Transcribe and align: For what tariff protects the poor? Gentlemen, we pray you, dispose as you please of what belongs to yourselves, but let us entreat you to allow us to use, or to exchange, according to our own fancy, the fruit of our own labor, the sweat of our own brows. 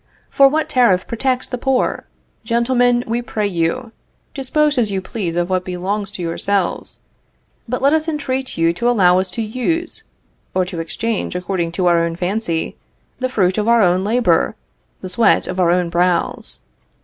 For 0.31 0.47
what 0.47 0.67
tariff 0.67 1.05
protects 1.05 1.47
the 1.47 1.59
poor? 1.59 2.05
Gentlemen, 2.43 3.03
we 3.05 3.21
pray 3.21 3.45
you, 3.45 3.91
dispose 4.33 4.79
as 4.79 4.91
you 4.91 4.99
please 4.99 5.35
of 5.35 5.47
what 5.47 5.63
belongs 5.63 6.09
to 6.13 6.23
yourselves, 6.23 7.03
but 7.69 7.83
let 7.83 7.93
us 7.93 8.07
entreat 8.07 8.57
you 8.57 8.73
to 8.73 8.89
allow 8.89 9.19
us 9.19 9.29
to 9.29 9.43
use, 9.43 10.01
or 10.55 10.65
to 10.65 10.79
exchange, 10.79 11.35
according 11.35 11.71
to 11.73 11.85
our 11.85 12.03
own 12.03 12.15
fancy, 12.15 12.77
the 13.19 13.29
fruit 13.29 13.59
of 13.59 13.67
our 13.67 13.83
own 13.83 14.03
labor, 14.03 14.55
the 15.01 15.09
sweat 15.09 15.45
of 15.47 15.59
our 15.59 15.69
own 15.69 15.87
brows. 15.91 16.61